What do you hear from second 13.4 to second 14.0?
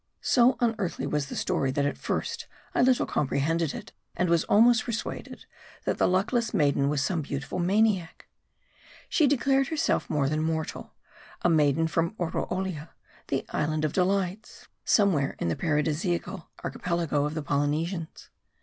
Island of